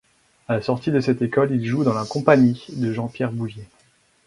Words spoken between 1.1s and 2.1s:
école, il joue dans la